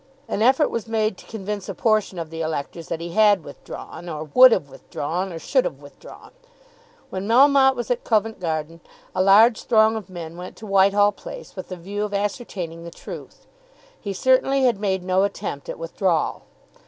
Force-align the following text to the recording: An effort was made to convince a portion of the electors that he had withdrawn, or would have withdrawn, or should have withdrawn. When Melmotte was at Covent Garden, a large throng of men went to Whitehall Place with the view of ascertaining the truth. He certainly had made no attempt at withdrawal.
An 0.27 0.41
effort 0.41 0.69
was 0.71 0.87
made 0.87 1.15
to 1.19 1.27
convince 1.27 1.69
a 1.69 1.75
portion 1.75 2.17
of 2.17 2.31
the 2.31 2.41
electors 2.41 2.87
that 2.87 2.99
he 2.99 3.11
had 3.11 3.43
withdrawn, 3.43 4.09
or 4.09 4.23
would 4.33 4.51
have 4.51 4.67
withdrawn, 4.67 5.31
or 5.31 5.37
should 5.37 5.63
have 5.63 5.79
withdrawn. 5.79 6.31
When 7.11 7.27
Melmotte 7.27 7.75
was 7.75 7.91
at 7.91 8.03
Covent 8.03 8.39
Garden, 8.39 8.79
a 9.13 9.21
large 9.21 9.61
throng 9.65 9.95
of 9.95 10.09
men 10.09 10.37
went 10.37 10.55
to 10.55 10.65
Whitehall 10.65 11.11
Place 11.11 11.55
with 11.55 11.67
the 11.69 11.77
view 11.77 12.03
of 12.03 12.15
ascertaining 12.15 12.83
the 12.83 12.89
truth. 12.89 13.45
He 13.99 14.11
certainly 14.11 14.63
had 14.63 14.79
made 14.79 15.03
no 15.03 15.21
attempt 15.21 15.69
at 15.69 15.77
withdrawal. 15.77 16.45